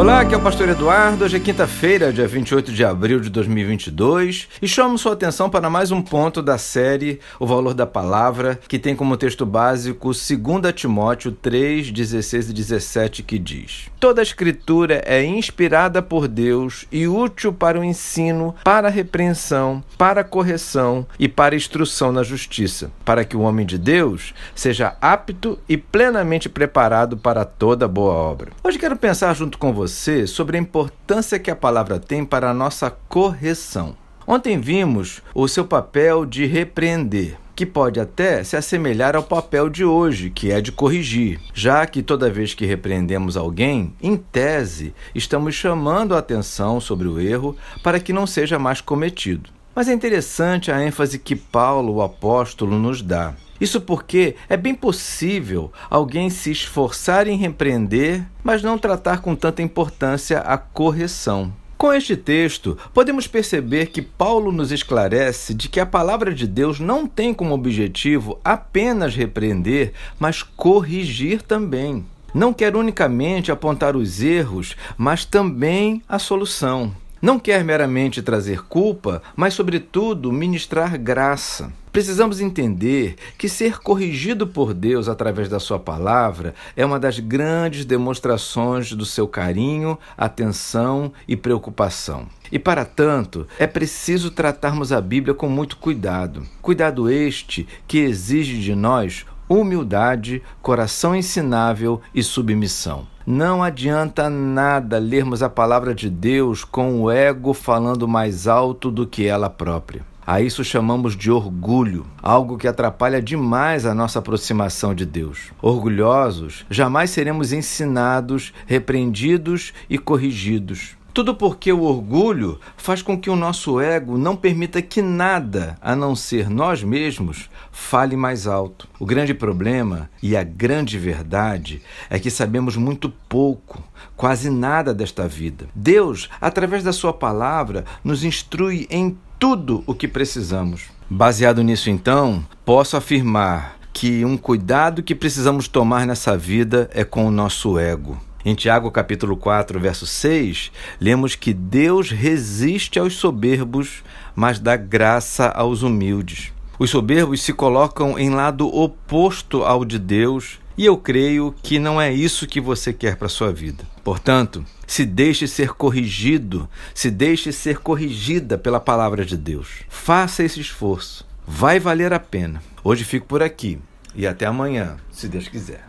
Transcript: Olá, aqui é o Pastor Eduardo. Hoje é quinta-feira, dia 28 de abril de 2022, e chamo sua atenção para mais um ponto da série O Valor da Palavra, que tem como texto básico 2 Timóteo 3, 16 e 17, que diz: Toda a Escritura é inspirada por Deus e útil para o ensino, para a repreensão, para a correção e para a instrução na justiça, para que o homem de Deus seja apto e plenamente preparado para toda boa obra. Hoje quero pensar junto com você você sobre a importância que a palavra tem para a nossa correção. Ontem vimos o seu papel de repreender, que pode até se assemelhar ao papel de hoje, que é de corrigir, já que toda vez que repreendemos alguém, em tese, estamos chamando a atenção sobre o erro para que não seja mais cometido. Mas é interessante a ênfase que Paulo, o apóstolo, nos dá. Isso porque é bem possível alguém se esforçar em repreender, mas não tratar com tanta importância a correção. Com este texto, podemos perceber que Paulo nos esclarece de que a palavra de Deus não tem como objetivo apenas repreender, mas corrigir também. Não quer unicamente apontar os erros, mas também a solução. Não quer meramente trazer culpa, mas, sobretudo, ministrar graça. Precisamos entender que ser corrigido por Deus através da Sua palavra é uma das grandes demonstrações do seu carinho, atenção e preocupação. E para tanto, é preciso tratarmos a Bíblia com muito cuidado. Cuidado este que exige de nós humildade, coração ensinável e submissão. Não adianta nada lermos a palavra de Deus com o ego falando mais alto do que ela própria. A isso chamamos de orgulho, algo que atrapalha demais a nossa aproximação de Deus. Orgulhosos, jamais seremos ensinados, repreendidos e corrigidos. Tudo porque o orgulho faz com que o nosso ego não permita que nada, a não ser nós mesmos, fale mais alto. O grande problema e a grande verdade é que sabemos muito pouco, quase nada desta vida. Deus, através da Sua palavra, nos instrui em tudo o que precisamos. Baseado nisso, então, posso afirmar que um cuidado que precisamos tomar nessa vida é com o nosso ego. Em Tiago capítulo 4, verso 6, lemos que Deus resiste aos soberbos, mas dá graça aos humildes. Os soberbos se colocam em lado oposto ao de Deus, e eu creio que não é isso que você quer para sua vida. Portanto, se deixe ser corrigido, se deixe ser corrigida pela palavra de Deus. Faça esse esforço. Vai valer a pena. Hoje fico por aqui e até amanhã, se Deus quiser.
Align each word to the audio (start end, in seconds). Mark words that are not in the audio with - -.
Olá, 0.00 0.20
aqui 0.20 0.32
é 0.32 0.36
o 0.38 0.40
Pastor 0.40 0.66
Eduardo. 0.66 1.26
Hoje 1.26 1.36
é 1.36 1.40
quinta-feira, 1.40 2.10
dia 2.10 2.26
28 2.26 2.72
de 2.72 2.82
abril 2.82 3.20
de 3.20 3.28
2022, 3.28 4.48
e 4.62 4.66
chamo 4.66 4.96
sua 4.96 5.12
atenção 5.12 5.50
para 5.50 5.68
mais 5.68 5.92
um 5.92 6.00
ponto 6.00 6.40
da 6.40 6.56
série 6.56 7.20
O 7.38 7.46
Valor 7.46 7.74
da 7.74 7.86
Palavra, 7.86 8.58
que 8.66 8.78
tem 8.78 8.96
como 8.96 9.18
texto 9.18 9.44
básico 9.44 10.12
2 10.12 10.72
Timóteo 10.74 11.32
3, 11.32 11.90
16 11.90 12.48
e 12.48 12.52
17, 12.54 13.22
que 13.22 13.38
diz: 13.38 13.90
Toda 14.00 14.22
a 14.22 14.24
Escritura 14.24 15.02
é 15.04 15.22
inspirada 15.22 16.00
por 16.00 16.26
Deus 16.26 16.86
e 16.90 17.06
útil 17.06 17.52
para 17.52 17.78
o 17.78 17.84
ensino, 17.84 18.54
para 18.64 18.88
a 18.88 18.90
repreensão, 18.90 19.84
para 19.98 20.22
a 20.22 20.24
correção 20.24 21.06
e 21.18 21.28
para 21.28 21.54
a 21.54 21.58
instrução 21.58 22.10
na 22.10 22.22
justiça, 22.22 22.90
para 23.04 23.22
que 23.22 23.36
o 23.36 23.42
homem 23.42 23.66
de 23.66 23.76
Deus 23.76 24.32
seja 24.54 24.96
apto 24.98 25.58
e 25.68 25.76
plenamente 25.76 26.48
preparado 26.48 27.18
para 27.18 27.44
toda 27.44 27.86
boa 27.86 28.14
obra. 28.14 28.52
Hoje 28.64 28.78
quero 28.78 28.96
pensar 28.96 29.34
junto 29.34 29.58
com 29.58 29.74
você 29.74 29.89
você 29.90 30.26
sobre 30.26 30.56
a 30.56 30.60
importância 30.60 31.38
que 31.38 31.50
a 31.50 31.56
palavra 31.56 31.98
tem 31.98 32.24
para 32.24 32.48
a 32.48 32.54
nossa 32.54 32.90
correção. 32.90 33.96
Ontem 34.26 34.58
vimos 34.60 35.20
o 35.34 35.48
seu 35.48 35.64
papel 35.64 36.24
de 36.24 36.46
repreender, 36.46 37.36
que 37.56 37.66
pode 37.66 37.98
até 37.98 38.44
se 38.44 38.56
assemelhar 38.56 39.16
ao 39.16 39.24
papel 39.24 39.68
de 39.68 39.84
hoje, 39.84 40.30
que 40.30 40.52
é 40.52 40.60
de 40.60 40.70
corrigir, 40.70 41.40
já 41.52 41.84
que 41.86 42.02
toda 42.02 42.30
vez 42.30 42.54
que 42.54 42.64
repreendemos 42.64 43.36
alguém, 43.36 43.92
em 44.00 44.16
tese, 44.16 44.94
estamos 45.14 45.56
chamando 45.56 46.14
a 46.14 46.18
atenção 46.18 46.80
sobre 46.80 47.08
o 47.08 47.20
erro 47.20 47.56
para 47.82 47.98
que 47.98 48.12
não 48.12 48.26
seja 48.26 48.58
mais 48.58 48.80
cometido. 48.80 49.50
Mas 49.74 49.88
é 49.88 49.92
interessante 49.92 50.70
a 50.70 50.84
ênfase 50.84 51.18
que 51.18 51.36
Paulo, 51.36 51.94
o 51.94 52.02
apóstolo, 52.02 52.78
nos 52.78 53.02
dá. 53.02 53.34
Isso 53.60 53.80
porque 53.80 54.34
é 54.48 54.56
bem 54.56 54.74
possível 54.74 55.70
alguém 55.88 56.30
se 56.30 56.50
esforçar 56.50 57.28
em 57.28 57.36
repreender, 57.36 58.26
mas 58.42 58.62
não 58.62 58.78
tratar 58.78 59.20
com 59.20 59.36
tanta 59.36 59.62
importância 59.62 60.38
a 60.40 60.56
correção. 60.56 61.52
Com 61.76 61.92
este 61.92 62.16
texto, 62.16 62.76
podemos 62.92 63.26
perceber 63.26 63.86
que 63.86 64.02
Paulo 64.02 64.52
nos 64.52 64.70
esclarece 64.70 65.54
de 65.54 65.68
que 65.68 65.80
a 65.80 65.86
palavra 65.86 66.34
de 66.34 66.46
Deus 66.46 66.78
não 66.78 67.06
tem 67.06 67.32
como 67.32 67.54
objetivo 67.54 68.38
apenas 68.44 69.14
repreender, 69.14 69.92
mas 70.18 70.42
corrigir 70.42 71.40
também. 71.40 72.04
Não 72.34 72.52
quer 72.52 72.76
unicamente 72.76 73.50
apontar 73.50 73.96
os 73.96 74.20
erros, 74.20 74.76
mas 74.96 75.24
também 75.24 76.02
a 76.08 76.18
solução. 76.18 76.94
Não 77.22 77.38
quer 77.38 77.62
meramente 77.62 78.22
trazer 78.22 78.64
culpa, 78.64 79.22
mas, 79.36 79.52
sobretudo, 79.52 80.32
ministrar 80.32 80.98
graça. 80.98 81.70
Precisamos 81.92 82.40
entender 82.40 83.16
que 83.36 83.46
ser 83.46 83.78
corrigido 83.80 84.46
por 84.46 84.72
Deus 84.72 85.06
através 85.06 85.46
da 85.46 85.60
Sua 85.60 85.78
palavra 85.78 86.54
é 86.74 86.86
uma 86.86 86.98
das 86.98 87.18
grandes 87.18 87.84
demonstrações 87.84 88.92
do 88.92 89.04
seu 89.04 89.28
carinho, 89.28 89.98
atenção 90.16 91.12
e 91.28 91.36
preocupação. 91.36 92.26
E 92.50 92.58
para 92.58 92.86
tanto, 92.86 93.46
é 93.58 93.66
preciso 93.66 94.30
tratarmos 94.30 94.90
a 94.90 95.00
Bíblia 95.00 95.34
com 95.34 95.48
muito 95.48 95.76
cuidado. 95.76 96.46
Cuidado 96.62 97.10
este 97.10 97.68
que 97.86 97.98
exige 97.98 98.60
de 98.60 98.74
nós 98.74 99.26
humildade, 99.50 100.40
coração 100.62 101.14
ensinável 101.14 102.00
e 102.14 102.22
submissão. 102.22 103.08
Não 103.26 103.62
adianta 103.62 104.30
nada 104.30 104.98
lermos 104.98 105.42
a 105.42 105.50
palavra 105.50 105.92
de 105.92 106.08
Deus 106.08 106.64
com 106.64 107.02
o 107.02 107.10
ego 107.10 107.52
falando 107.52 108.06
mais 108.06 108.46
alto 108.46 108.92
do 108.92 109.06
que 109.06 109.26
ela 109.26 109.50
própria. 109.50 110.08
A 110.24 110.40
isso 110.40 110.62
chamamos 110.62 111.16
de 111.16 111.28
orgulho, 111.28 112.06
algo 112.22 112.56
que 112.56 112.68
atrapalha 112.68 113.20
demais 113.20 113.84
a 113.84 113.92
nossa 113.92 114.20
aproximação 114.20 114.94
de 114.94 115.04
Deus. 115.04 115.50
Orgulhosos, 115.60 116.64
jamais 116.70 117.10
seremos 117.10 117.52
ensinados, 117.52 118.52
repreendidos 118.64 119.72
e 119.88 119.98
corrigidos. 119.98 120.96
Tudo 121.12 121.34
porque 121.34 121.72
o 121.72 121.82
orgulho 121.82 122.60
faz 122.76 123.02
com 123.02 123.18
que 123.18 123.28
o 123.28 123.36
nosso 123.36 123.80
ego 123.80 124.16
não 124.16 124.36
permita 124.36 124.80
que 124.80 125.02
nada, 125.02 125.76
a 125.80 125.96
não 125.96 126.14
ser 126.14 126.48
nós 126.48 126.84
mesmos, 126.84 127.50
fale 127.72 128.16
mais 128.16 128.46
alto. 128.46 128.88
O 128.98 129.04
grande 129.04 129.34
problema 129.34 130.08
e 130.22 130.36
a 130.36 130.44
grande 130.44 130.98
verdade 130.98 131.82
é 132.08 132.18
que 132.18 132.30
sabemos 132.30 132.76
muito 132.76 133.10
pouco, 133.28 133.82
quase 134.16 134.50
nada 134.50 134.94
desta 134.94 135.26
vida. 135.26 135.66
Deus, 135.74 136.30
através 136.40 136.84
da 136.84 136.92
Sua 136.92 137.12
palavra, 137.12 137.84
nos 138.04 138.22
instrui 138.22 138.86
em 138.88 139.18
tudo 139.38 139.82
o 139.86 139.94
que 139.94 140.06
precisamos. 140.06 140.84
Baseado 141.08 141.62
nisso, 141.64 141.90
então, 141.90 142.44
posso 142.64 142.96
afirmar 142.96 143.78
que 143.92 144.24
um 144.24 144.36
cuidado 144.36 145.02
que 145.02 145.14
precisamos 145.14 145.66
tomar 145.66 146.06
nessa 146.06 146.36
vida 146.36 146.88
é 146.94 147.02
com 147.02 147.26
o 147.26 147.30
nosso 147.30 147.78
ego. 147.78 148.16
Em 148.42 148.54
Tiago 148.54 148.90
capítulo 148.90 149.36
4, 149.36 149.78
verso 149.78 150.06
6, 150.06 150.72
lemos 150.98 151.34
que 151.34 151.52
Deus 151.52 152.10
resiste 152.10 152.98
aos 152.98 153.14
soberbos, 153.14 154.02
mas 154.34 154.58
dá 154.58 154.76
graça 154.76 155.48
aos 155.48 155.82
humildes. 155.82 156.50
Os 156.78 156.88
soberbos 156.88 157.42
se 157.42 157.52
colocam 157.52 158.18
em 158.18 158.30
lado 158.30 158.66
oposto 158.66 159.62
ao 159.62 159.84
de 159.84 159.98
Deus, 159.98 160.58
e 160.78 160.86
eu 160.86 160.96
creio 160.96 161.54
que 161.62 161.78
não 161.78 162.00
é 162.00 162.10
isso 162.10 162.46
que 162.46 162.62
você 162.62 162.94
quer 162.94 163.16
para 163.16 163.28
sua 163.28 163.52
vida. 163.52 163.84
Portanto, 164.02 164.64
se 164.86 165.04
deixe 165.04 165.46
ser 165.46 165.74
corrigido, 165.74 166.66
se 166.94 167.10
deixe 167.10 167.52
ser 167.52 167.80
corrigida 167.80 168.56
pela 168.56 168.80
palavra 168.80 169.22
de 169.22 169.36
Deus. 169.36 169.84
Faça 169.90 170.42
esse 170.42 170.58
esforço. 170.58 171.26
Vai 171.46 171.78
valer 171.78 172.14
a 172.14 172.18
pena. 172.18 172.62
Hoje 172.82 173.04
fico 173.04 173.26
por 173.26 173.42
aqui 173.42 173.78
e 174.14 174.26
até 174.26 174.46
amanhã, 174.46 174.96
se 175.12 175.28
Deus 175.28 175.46
quiser. 175.46 175.84